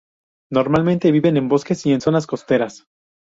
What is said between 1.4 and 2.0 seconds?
bosques y